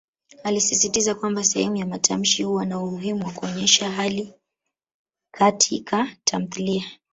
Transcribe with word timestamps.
Alisisitiza 0.43 1.15
kwamba 1.15 1.43
sehemu 1.43 1.75
ya 1.75 1.85
matamshi 1.85 2.43
huwa 2.43 2.65
na 2.65 2.79
umuhimu 2.79 3.25
wa 3.25 3.31
kuonyesha 3.31 3.91
hali 3.91 4.33
Kati 5.31 5.79
ka 5.79 6.07
tamthilia. 6.23 6.83